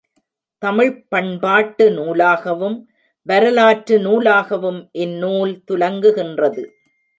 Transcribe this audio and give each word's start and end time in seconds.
தமிழ்ப் 0.61 1.03
பண்பாட்டு 1.09 1.85
நூலாகவும் 1.91 2.77
வரலாற்று 3.27 3.99
நூலாகவும் 3.99 4.89
இந்நூல் 4.91 5.63
துலங்குகின்றது. 5.71 6.63